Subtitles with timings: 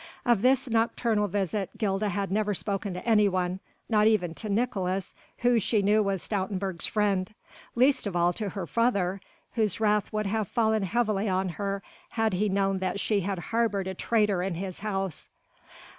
[0.25, 5.59] Of this nocturnal visit Gilda had never spoken to anyone, not even to Nicolaes who
[5.59, 7.31] she knew was Stoutenburg's friend,
[7.75, 9.21] least of all to her father,
[9.53, 13.85] whose wrath would have fallen heavily on her had he known that she had harboured
[13.85, 15.29] a traitor in his house.